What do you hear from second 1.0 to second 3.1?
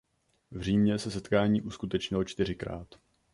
setkání uskutečnilo čtyřikrát.